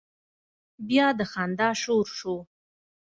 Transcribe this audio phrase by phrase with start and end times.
[0.87, 2.35] بيا د خندا شور شو.